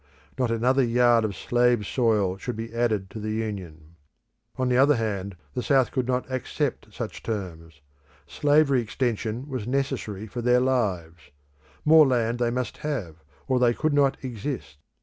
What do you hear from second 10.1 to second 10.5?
for